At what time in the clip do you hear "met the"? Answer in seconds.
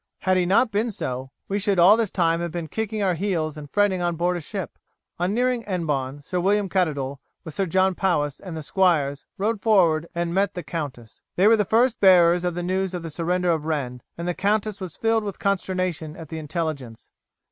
10.33-10.63